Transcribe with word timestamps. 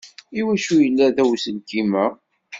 Iwacu 0.39 0.75
yella 0.83 1.05
da 1.15 1.23
uselkim-a? 1.31 2.05